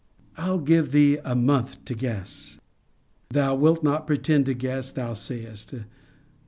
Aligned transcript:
I'll 0.35 0.57
give 0.57 0.91
thee 0.93 1.19
a 1.23 1.35
month 1.35 1.85
to 1.85 1.93
guess. 1.93 2.57
Thou 3.29 3.53
wilt 3.53 3.83
not 3.83 4.07
pretend 4.07 4.47
to 4.47 4.55
guess, 4.55 4.91
thou 4.91 5.13
say'st. 5.13 5.75